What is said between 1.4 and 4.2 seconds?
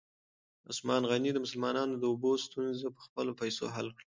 مسلمانانو د اوبو ستونزه په خپلو پیسو حل کړه.